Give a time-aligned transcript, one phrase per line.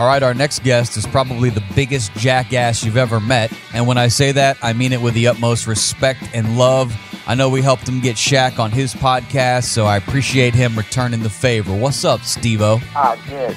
[0.00, 3.52] All right, our next guest is probably the biggest jackass you've ever met.
[3.74, 6.98] And when I say that, I mean it with the utmost respect and love.
[7.26, 11.22] I know we helped him get Shaq on his podcast, so I appreciate him returning
[11.22, 11.76] the favor.
[11.76, 12.80] What's up, Steve O?
[12.96, 13.54] Oh, dude.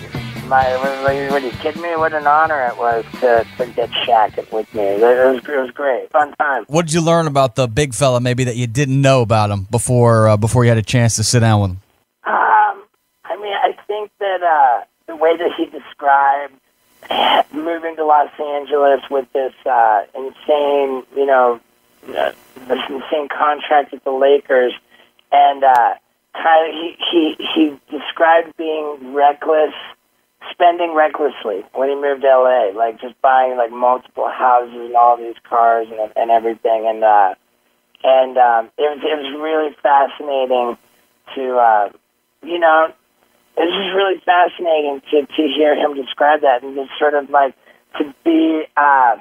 [0.49, 1.95] My, what, are you kidding me?
[1.95, 4.81] What an honor it was to, to get Shaq with me.
[4.81, 6.11] It was, it was great.
[6.11, 6.65] Fun time.
[6.67, 9.65] What did you learn about the big fella, maybe that you didn't know about him
[9.71, 11.77] before uh, before you had a chance to sit down with him?
[12.25, 12.83] Um,
[13.23, 16.53] I mean, I think that uh, the way that he described
[17.53, 21.59] moving to Los Angeles with this uh, insane, you know,
[22.05, 24.73] this insane contract with the Lakers,
[25.31, 25.93] and uh,
[26.33, 29.73] kind of he he he described being reckless,
[30.51, 35.17] spending recklessly when he moved to LA, like just buying like multiple houses and all
[35.17, 37.35] these cars and and everything, and uh,
[38.03, 40.77] and um, it was it was really fascinating
[41.35, 41.89] to uh,
[42.43, 42.93] you know
[43.57, 47.55] it's just really fascinating to to hear him describe that and just sort of like
[47.97, 49.15] to be uh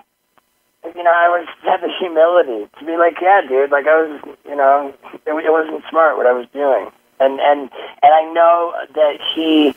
[0.85, 4.37] you know, I was had the humility to be like, yeah, dude, like I was,
[4.45, 4.93] you know,
[5.27, 6.91] it, it wasn't smart what I was doing,
[7.21, 7.71] and and
[8.03, 9.75] and I know that he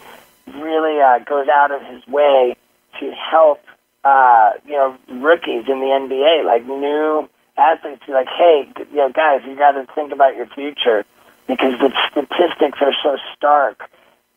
[0.59, 2.55] really uh, goes out of his way
[2.99, 3.61] to help,
[4.03, 9.11] uh, you know, rookies in the NBA, like new athletes, be like, hey, you know,
[9.11, 11.05] guys, you got to think about your future
[11.47, 13.89] because the statistics are so stark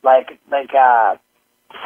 [0.09, 1.17] like like uh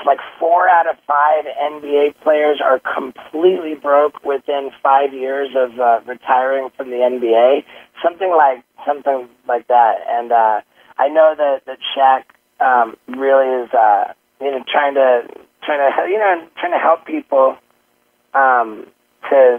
[0.06, 6.00] like four out of five NBA players are completely broke within five years of uh,
[6.06, 7.64] retiring from the NBA.
[8.02, 9.94] Something like something like that.
[10.08, 10.60] And uh,
[10.98, 12.22] I know that that Shaq
[12.64, 15.26] um, really is uh, you know trying to
[15.64, 17.56] trying to you know trying to help people
[18.34, 18.86] um,
[19.30, 19.58] to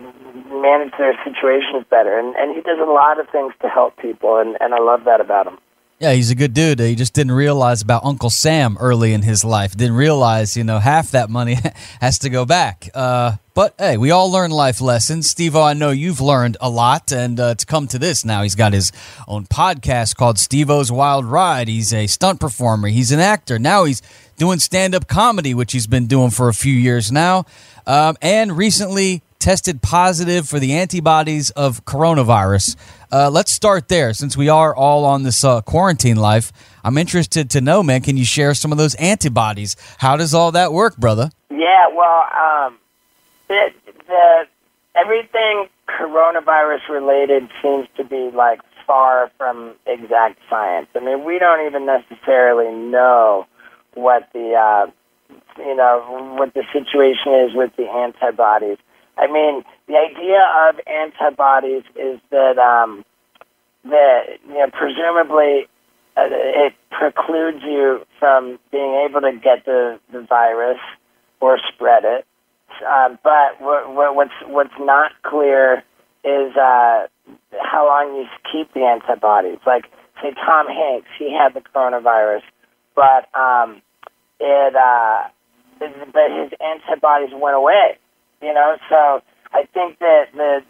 [0.52, 2.18] manage their situations better.
[2.18, 5.04] And and he does a lot of things to help people, and and I love
[5.06, 5.58] that about him.
[6.04, 6.82] Yeah, he's a good dude.
[6.82, 9.78] He just didn't realize about Uncle Sam early in his life.
[9.78, 11.56] Didn't realize, you know, half that money
[12.02, 12.90] has to go back.
[12.94, 15.30] Uh, but hey, we all learn life lessons.
[15.30, 18.56] Steve I know you've learned a lot, and uh, to come to this now, he's
[18.56, 18.92] got his
[19.30, 21.70] own podcast called Steve O's Wild Ride.
[21.70, 23.58] He's a stunt performer, he's an actor.
[23.58, 24.02] Now he's
[24.36, 27.46] doing stand up comedy, which he's been doing for a few years now.
[27.88, 32.78] Um, and recently tested positive for the antibodies of coronavirus.
[33.12, 36.54] Uh, let's start there since we are all on this uh, quarantine life.
[36.82, 39.76] I'm interested to know, man, can you share some of those antibodies?
[39.98, 41.30] How does all that work, brother?
[41.52, 42.78] Yeah, well, um,
[43.50, 43.74] the,
[44.96, 50.88] everything coronavirus related seems to be like far from exact science.
[50.96, 53.46] I mean, we don't even necessarily know
[53.94, 54.92] what the uh,
[55.58, 58.78] you know what the situation is with the antibodies.
[59.18, 63.06] I mean, the idea of antibodies is that um,
[63.86, 65.68] that you know presumably
[66.18, 70.80] uh, it precludes you from being able to get the the virus
[71.40, 72.26] or spread it.
[72.86, 75.84] Uh, but what, what, what's what's not clear
[76.24, 77.08] is uh,
[77.62, 79.60] how long you keep the antibodies.
[79.66, 79.86] Like
[80.22, 82.42] say Tom Hanks, he had the coronavirus,
[82.96, 83.82] but um,
[84.40, 85.28] it uh,
[85.80, 87.98] but his antibodies went away
[88.44, 89.22] you know, so
[89.54, 90.62] I think that the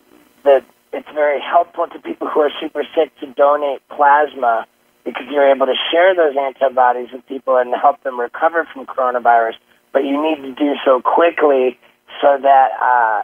[0.43, 4.67] the it's very helpful to people who are super sick to donate plasma
[5.03, 9.55] because you're able to share those antibodies with people and help them recover from coronavirus.
[9.91, 11.79] But you need to do so quickly
[12.21, 13.21] so that uh,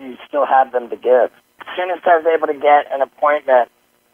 [0.00, 1.30] you still have them to give.
[1.60, 3.70] As soon as I was able to get an appointment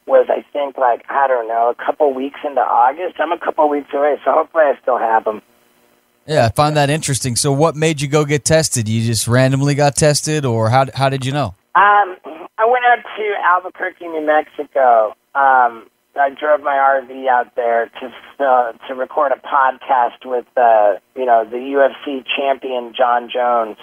[0.06, 3.16] was I think like I don't know a couple weeks into August.
[3.18, 5.42] I'm a couple weeks away, so hopefully I still have them.
[6.26, 7.36] Yeah, I find that interesting.
[7.36, 8.88] So, what made you go get tested?
[8.88, 11.54] You just randomly got tested, or how how did you know?
[11.74, 12.16] Um,
[12.58, 18.44] I went out to Albuquerque, New Mexico, um, I drove my RV out there to
[18.44, 23.76] uh, to record a podcast with uh, you know the UFC champion Jon Jones,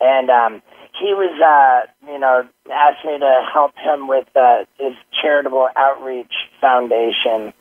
[0.00, 0.62] and um,
[0.98, 6.32] he was uh, you know asked me to help him with uh, his charitable outreach
[6.60, 7.52] foundation,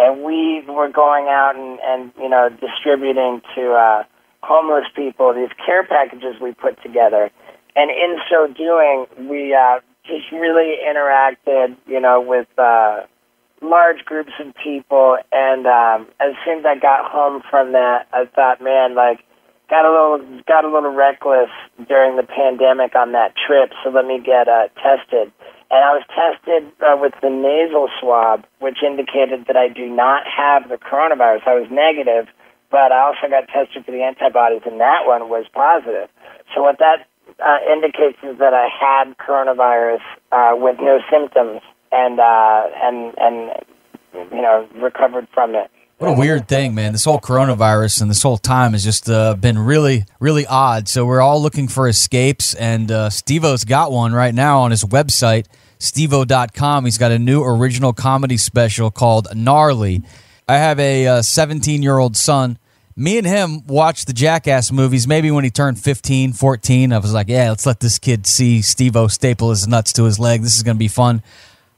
[0.00, 4.02] and we were going out and, and you know distributing to uh,
[4.42, 7.30] homeless people these care packages we put together,
[7.76, 12.48] and in so doing we uh, just really interacted you know with.
[12.58, 13.02] Uh,
[13.62, 18.24] large groups of people, and um, as soon as I got home from that, I
[18.24, 19.20] thought, man, like,
[19.70, 21.50] got a little got a little reckless
[21.86, 25.32] during the pandemic on that trip, so let me get uh, tested.
[25.70, 30.26] And I was tested uh, with the nasal swab, which indicated that I do not
[30.26, 31.46] have the coronavirus.
[31.46, 32.26] I was negative,
[32.70, 36.10] but I also got tested for the antibodies, and that one was positive.
[36.54, 37.06] So what that
[37.38, 40.02] uh, indicates is that I had coronavirus
[40.32, 41.62] uh, with no symptoms
[41.92, 43.50] and uh, and and
[44.32, 45.70] you know recovered from it.
[46.00, 46.92] What a weird thing, man.
[46.92, 50.88] This whole coronavirus and this whole time has just uh, been really, really odd.
[50.88, 54.82] So we're all looking for escapes, and uh, Steve-O's got one right now on his
[54.82, 55.44] website,
[55.78, 56.86] steve-o.com.
[56.86, 60.02] He's got a new original comedy special called Gnarly.
[60.48, 62.56] I have a 17 uh, year old son.
[62.96, 66.94] Me and him watched the Jackass movies maybe when he turned 15, 14.
[66.94, 70.18] I was like, yeah, let's let this kid see Steve-O staple his nuts to his
[70.18, 70.40] leg.
[70.40, 71.22] This is going to be fun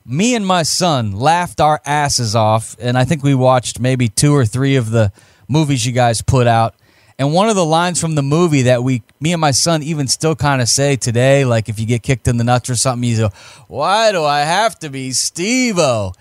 [0.04, 4.34] me and my son laughed our asses off, and I think we watched maybe two
[4.34, 5.12] or three of the
[5.48, 6.74] movies you guys put out.
[7.18, 10.08] And one of the lines from the movie that we, me and my son, even
[10.08, 13.08] still kind of say today, like if you get kicked in the nuts or something,
[13.08, 13.30] you go,
[13.68, 16.12] "Why do I have to be Steve-O?"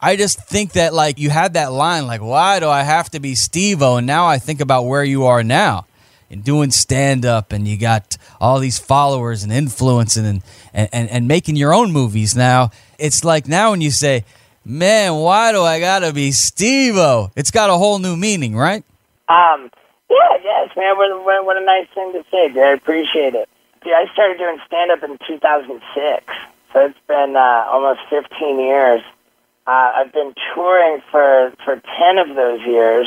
[0.00, 3.20] I just think that like you had that line, like, "Why do I have to
[3.20, 5.86] be Steve-O?" And now I think about where you are now
[6.30, 10.42] and doing stand up and you got all these followers and influencing and,
[10.72, 12.70] and, and, and making your own movies now.
[12.98, 14.24] It's like now when you say,
[14.64, 17.32] man, why do I gotta be Steve-O?
[17.34, 18.84] It's got a whole new meaning, right?
[19.28, 19.70] Um,
[20.08, 20.96] yeah, yes, man.
[20.96, 22.58] What, what, what a nice thing to say, dude.
[22.58, 23.48] I appreciate it.
[23.82, 26.24] Dude, I started doing stand up in 2006,
[26.72, 29.00] so it's been uh, almost 15 years.
[29.66, 33.06] Uh, I've been touring for for 10 of those years,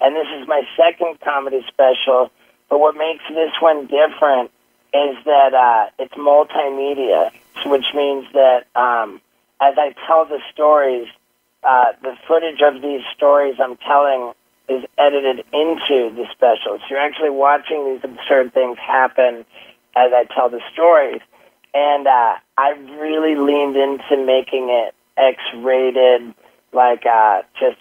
[0.00, 2.30] and this is my second comedy special
[2.70, 4.50] but what makes this one different
[4.94, 7.30] is that uh, it's multimedia,
[7.66, 9.20] which means that um,
[9.60, 11.08] as I tell the stories,
[11.62, 14.32] uh, the footage of these stories I'm telling
[14.68, 16.78] is edited into the special.
[16.78, 19.44] So you're actually watching these absurd things happen
[19.96, 21.20] as I tell the stories.
[21.74, 22.70] And uh, I
[23.00, 26.34] really leaned into making it X-rated,
[26.72, 27.78] like uh, just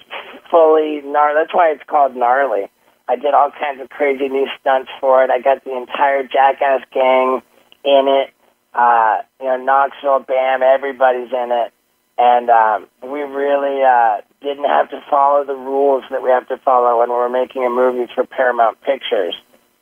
[0.49, 1.41] fully gnarly.
[1.41, 2.69] That's why it's called gnarly.
[3.09, 5.31] I did all kinds of crazy new stunts for it.
[5.31, 7.41] I got the entire Jackass gang
[7.83, 8.29] in it.
[8.71, 11.73] Uh, you know, Knoxville, Bam, everybody's in it.
[12.19, 16.57] And um, we really uh, didn't have to follow the rules that we have to
[16.57, 19.33] follow when we're making a movie for Paramount Pictures.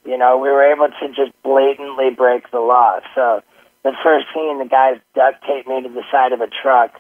[0.06, 3.00] You know, we were able to just blatantly break the law.
[3.14, 3.42] So
[3.84, 6.94] the first scene, the guys duct tape me to the side of a truck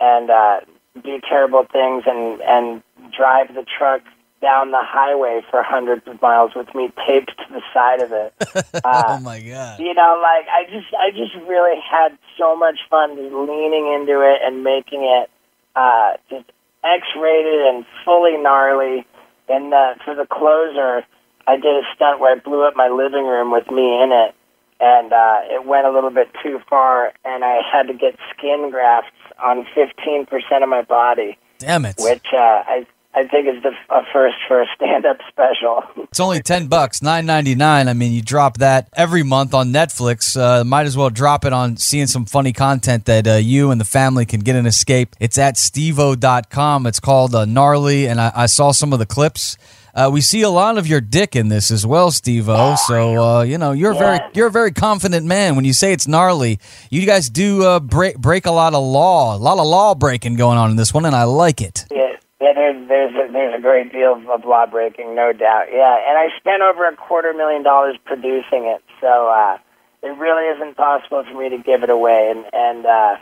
[0.00, 0.60] and uh,
[1.04, 2.82] do terrible things and and
[3.16, 4.02] drive the truck
[4.40, 8.34] down the highway for hundreds of miles with me taped to the side of it.
[8.84, 9.80] Uh, oh my god!
[9.80, 14.40] You know, like I just, I just really had so much fun leaning into it
[14.42, 15.30] and making it
[15.74, 16.50] uh, just
[16.84, 19.06] X-rated and fully gnarly.
[19.48, 21.04] And uh, for the closer,
[21.46, 24.34] I did a stunt where I blew up my living room with me in it,
[24.80, 28.70] and uh, it went a little bit too far, and I had to get skin
[28.70, 30.28] grafts on 15%
[30.62, 31.38] of my body.
[31.58, 31.96] Damn it!
[31.98, 32.86] Which uh, I
[33.18, 35.82] I think is the a first for a stand-up special.
[36.08, 37.86] It's only ten bucks, nine ninety nine.
[37.86, 40.40] I mean, you drop that every month on Netflix.
[40.40, 43.80] Uh, might as well drop it on seeing some funny content that uh, you and
[43.80, 45.14] the family can get an escape.
[45.20, 46.86] It's at steveo.com.
[46.86, 49.58] It's called uh, Gnarly, and I, I, saw some of the clips.
[49.94, 52.76] Uh, we see a lot of your dick in this as well, Steve-O.
[52.86, 53.98] So uh, you know you're yeah.
[53.98, 55.56] very you're a very confident man.
[55.56, 56.58] When you say it's gnarly,
[56.90, 60.36] you guys do uh, break break a lot of law, a lot of law breaking
[60.36, 61.84] going on in this one, and I like it.
[61.90, 62.07] Yeah.
[62.58, 65.66] There's there's a, there's a great deal of law breaking, no doubt.
[65.70, 69.58] Yeah, and I spent over a quarter million dollars producing it, so uh,
[70.02, 72.34] it really isn't possible for me to give it away.
[72.34, 73.16] And and uh,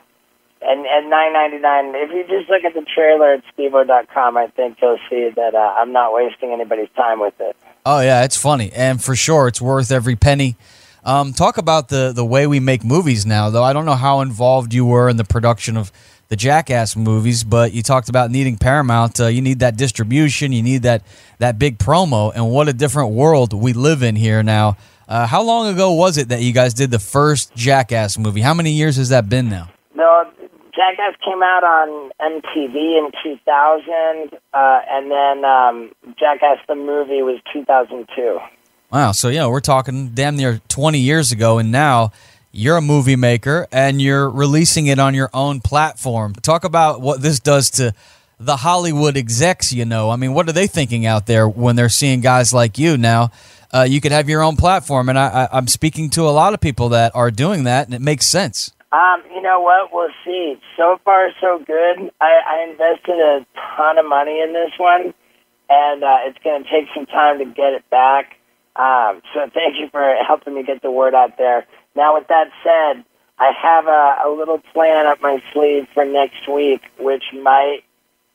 [0.63, 1.93] and and nine ninety nine.
[1.95, 5.75] If you just look at the trailer at steveo.com, I think you'll see that uh,
[5.77, 7.57] I'm not wasting anybody's time with it.
[7.85, 10.57] Oh yeah, it's funny, and for sure, it's worth every penny.
[11.05, 13.63] Um, talk about the the way we make movies now, though.
[13.63, 15.93] I don't know how involved you were in the production of
[16.29, 19.21] the Jackass movies, but you talked about needing Paramount.
[19.21, 20.53] Uh, you need that distribution.
[20.53, 21.03] You need that
[21.39, 22.33] that big promo.
[22.35, 24.77] And what a different world we live in here now.
[25.09, 28.41] Uh, how long ago was it that you guys did the first Jackass movie?
[28.41, 29.71] How many years has that been now?
[29.95, 30.25] No,
[30.75, 37.41] Jackass came out on MTV in 2000, uh, and then um, Jackass the movie was
[37.53, 38.39] 2002.
[38.93, 39.13] Wow.
[39.13, 42.13] So, you know, we're talking damn near 20 years ago, and now
[42.57, 46.33] you're a movie maker and you're releasing it on your own platform.
[46.35, 47.93] Talk about what this does to
[48.39, 50.11] the Hollywood execs, you know.
[50.11, 53.31] I mean, what are they thinking out there when they're seeing guys like you now?
[53.73, 56.55] Uh, you could have your own platform, and I, I, I'm speaking to a lot
[56.55, 58.73] of people that are doing that, and it makes sense.
[58.93, 59.93] Um, you know what?
[59.93, 60.59] We'll see.
[60.77, 62.11] So far, so good.
[62.21, 63.47] I, I invested a
[63.77, 65.13] ton of money in this one,
[65.69, 68.37] and uh, it's going to take some time to get it back.
[68.77, 71.67] Um, so thank you for helping me get the word out there.
[71.97, 73.05] Now, with that said,
[73.39, 77.81] I have a, a little plan up my sleeve for next week, which might,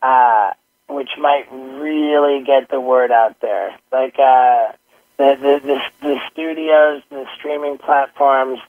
[0.01, 0.51] uh,
[0.87, 3.75] which might really get the word out there.
[3.91, 4.73] Like uh,
[5.17, 8.59] the, the the the studios, the streaming platforms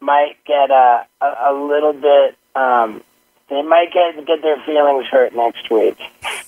[0.00, 2.36] might get a a, a little bit.
[2.54, 3.02] Um,
[3.48, 5.98] they might get get their feelings hurt next week.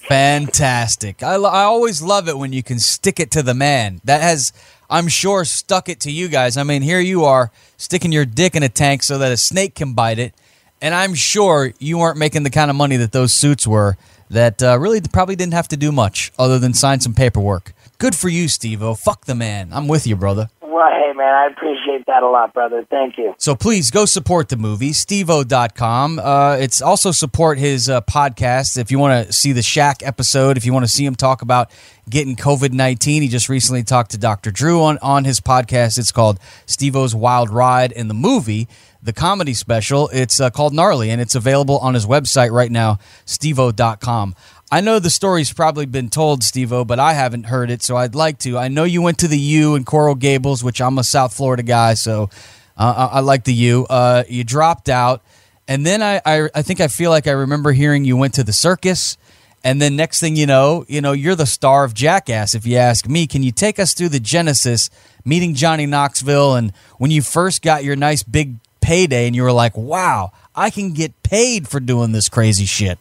[0.08, 1.22] Fantastic.
[1.22, 4.00] I, I always love it when you can stick it to the man.
[4.04, 4.52] That has,
[4.88, 6.56] I'm sure, stuck it to you guys.
[6.56, 9.74] I mean, here you are sticking your dick in a tank so that a snake
[9.74, 10.34] can bite it.
[10.80, 13.96] And I'm sure you weren't making the kind of money that those suits were
[14.30, 17.72] that uh, really probably didn't have to do much other than sign some paperwork.
[17.98, 18.94] Good for you, Steve O.
[18.94, 19.70] Fuck the man.
[19.72, 20.50] I'm with you, brother.
[20.74, 22.84] Well, hey man, I appreciate that a lot, brother.
[22.90, 23.36] Thank you.
[23.38, 26.18] So please go support the movie, steveo.com.
[26.18, 28.76] Uh, it's also support his uh, podcast.
[28.76, 31.42] If you want to see the Shaq episode, if you want to see him talk
[31.42, 31.70] about
[32.10, 34.50] getting COVID 19, he just recently talked to Dr.
[34.50, 35.96] Drew on, on his podcast.
[35.96, 37.92] It's called Steve-O's Wild Ride.
[37.92, 38.66] And the movie,
[39.00, 42.98] the comedy special, it's uh, called Gnarly, and it's available on his website right now,
[43.26, 44.34] steveo.com.
[44.70, 48.14] I know the story's probably been told, Steve-O, but I haven't heard it, so I'd
[48.14, 48.58] like to.
[48.58, 51.62] I know you went to the U in Coral Gables, which I'm a South Florida
[51.62, 52.30] guy, so
[52.76, 53.86] uh, I, I like the U.
[53.88, 55.22] Uh, you dropped out,
[55.68, 58.44] and then I, I, I think I feel like I remember hearing you went to
[58.44, 59.16] the circus,
[59.62, 62.54] and then next thing you know, you know you're the star of Jackass.
[62.54, 64.90] If you ask me, can you take us through the genesis,
[65.24, 69.52] meeting Johnny Knoxville, and when you first got your nice big payday, and you were
[69.52, 72.98] like, "Wow, I can get paid for doing this crazy shit."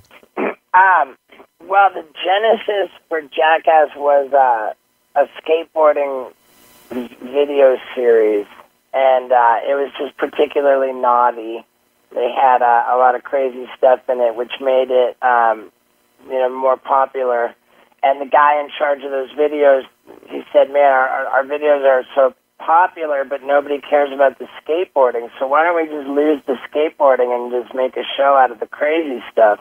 [0.73, 1.17] Um,
[1.67, 4.73] well, the genesis for Jackass was uh,
[5.15, 6.31] a skateboarding
[6.89, 8.45] video series,
[8.93, 11.65] and uh, it was just particularly naughty.
[12.13, 15.71] They had uh, a lot of crazy stuff in it, which made it, um,
[16.27, 17.55] you know, more popular.
[18.03, 19.83] And the guy in charge of those videos,
[20.29, 25.29] he said, "Man, our, our, videos are so popular, but nobody cares about the skateboarding.
[25.39, 28.59] So why don't we just lose the skateboarding and just make a show out of
[28.59, 29.59] the crazy stuff?"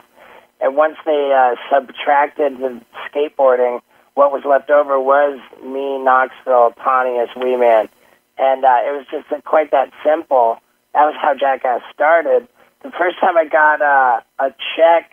[0.63, 3.81] And once they uh, subtracted the skateboarding,
[4.13, 7.89] what was left over was me, Knoxville, Pontius, Wee Man.
[8.37, 10.59] And uh, it was just uh, quite that simple.
[10.93, 12.47] That was how Jackass started.
[12.81, 15.11] The first time I got uh, a check,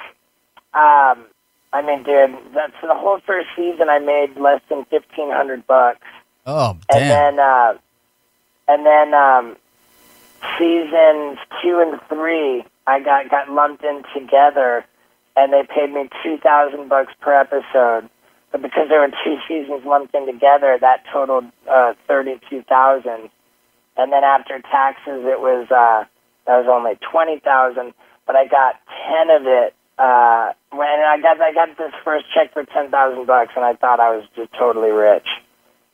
[0.72, 1.26] um,
[1.72, 6.06] I mean, dude, that's the whole first season I made less than fifteen hundred bucks.
[6.46, 7.74] Oh, And then, uh,
[8.68, 9.56] and then um,
[10.58, 14.84] seasons two and three, I got got lumped in together,
[15.36, 18.08] and they paid me two thousand bucks per episode.
[18.52, 23.30] But because there were two seasons lumped in together, that totaled uh, thirty-two thousand.
[23.96, 26.04] And then after taxes, it was uh,
[26.46, 27.94] that was only twenty thousand.
[28.26, 29.74] But I got ten of it.
[29.98, 33.74] Uh, when I got I got this first check for ten thousand bucks, and I
[33.74, 35.26] thought I was just totally rich.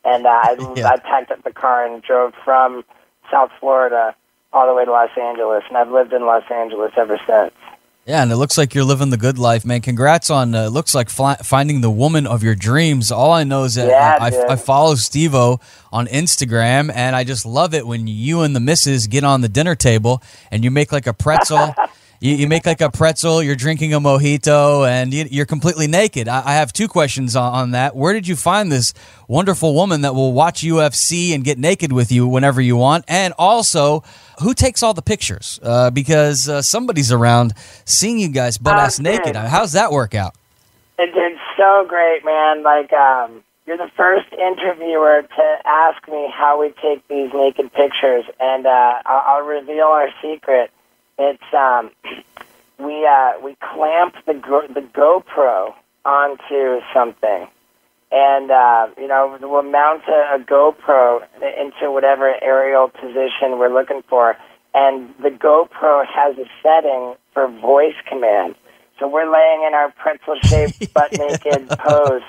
[0.04, 0.88] And uh, I, Yeah.
[0.88, 2.84] I packed up the car and drove from
[3.30, 4.14] South Florida
[4.52, 7.52] all the way to Los Angeles, and I've lived in Los Angeles ever since.
[8.06, 9.80] Yeah, and it looks like you're living the good life, man.
[9.80, 13.10] Congrats on uh, it looks like fly, finding the woman of your dreams.
[13.10, 14.28] All I know is that Yeah, I.
[14.28, 15.58] I, I follow Steve-O
[15.92, 19.48] on Instagram, and I just love it when you and the missus get on the
[19.48, 20.22] dinner table
[20.52, 21.75] and you make like a pretzel.
[22.20, 23.42] you, you make like a pretzel.
[23.42, 26.28] You're drinking a mojito, and you, you're completely naked.
[26.28, 27.94] I, I have two questions on, on that.
[27.96, 28.94] Where did you find this
[29.28, 33.04] wonderful woman that will watch UFC and get naked with you whenever you want?
[33.08, 34.02] And also,
[34.40, 35.61] who takes all the pictures?
[35.62, 37.54] Uh, because uh, somebody's around
[37.85, 39.37] seeing you guys butt ass naked.
[39.37, 40.35] How's that work out?
[40.99, 42.62] It did so great, man.
[42.62, 48.25] Like, um, you're the first interviewer to ask me how we take these naked pictures,
[48.40, 50.70] and uh, I'll, I'll reveal our secret.
[51.18, 51.90] It's um,
[52.78, 57.49] we uh, we clamp the Go- the GoPro onto something,
[58.12, 64.02] and uh, you know we'll mount a, a GoPro into whatever aerial position we're looking
[64.08, 64.37] for,
[64.75, 68.54] and the GoPro has a setting for voice command.
[68.99, 72.23] So we're laying in our pretzel-shaped butt naked pose,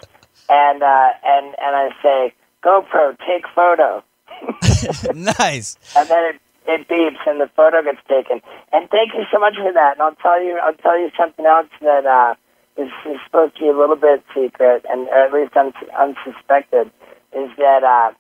[0.50, 4.04] and uh, and and I say, GoPro, take photo,
[5.14, 5.78] nice.
[5.96, 8.42] and then it it beeps and the photo gets taken.
[8.74, 9.94] And thank you so much for that.
[9.94, 12.36] And I'll tell you, I'll tell you something else that uh,
[12.78, 16.92] is, is supposed to be a little bit secret, and or at least un- unsuspected,
[17.34, 18.12] is that uh,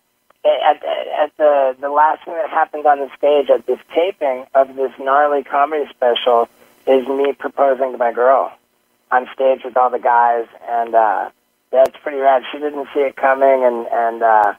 [0.47, 0.83] at,
[1.23, 4.91] at the the last thing that happened on the stage at this taping of this
[4.99, 6.49] gnarly comedy special
[6.87, 8.51] is me proposing to my girl
[9.11, 11.29] on stage with all the guys, and uh,
[11.71, 12.43] that's pretty rad.
[12.51, 14.53] She didn't see it coming, and and uh,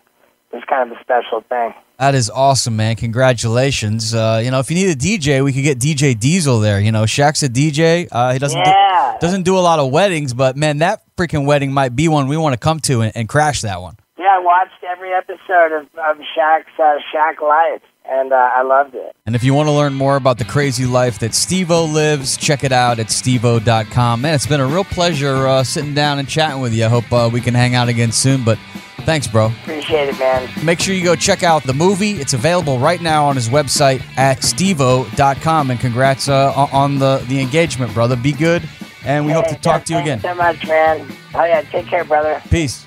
[0.53, 1.75] it's kind of a special thing.
[1.99, 2.95] That is awesome, man.
[2.95, 4.15] Congratulations.
[4.15, 6.79] Uh, you know, if you need a DJ, we could get DJ Diesel there.
[6.81, 8.07] You know, Shaq's a DJ.
[8.13, 9.15] Uh, he doesn't Yeah.
[9.15, 12.29] do, doesn't do a lot of weddings, but man, that freaking wedding might be one
[12.29, 13.97] we want to come to and, and crash that one.
[14.17, 18.95] Yeah, I watched every episode of, of Shaq's uh, Shaq Life, and uh, I loved
[18.95, 19.15] it.
[19.27, 22.65] And if you want to learn more about the crazy life that Steve-O lives, check
[22.65, 24.21] it out at stevo.com.
[24.23, 26.85] Man, it's been a real pleasure uh, sitting down and chatting with you.
[26.85, 28.59] I hope uh, we can hang out again soon, but
[29.01, 29.47] thanks, bro.
[29.63, 30.49] Appreciate it, man.
[30.65, 32.13] Make sure you go check out the movie.
[32.13, 35.71] It's available right now on his website at stevo.com.
[35.71, 38.17] And congrats uh, on- the, the engagement, brother.
[38.17, 38.63] Be good,
[39.05, 40.19] and we hope to talk to you again.
[40.21, 41.07] Thanks so much, man.
[41.35, 42.43] Oh yeah, take care, brother.
[42.51, 42.87] Peace.